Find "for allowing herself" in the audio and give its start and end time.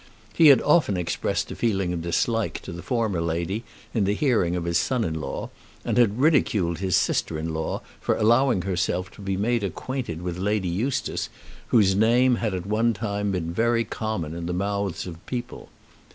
7.99-9.11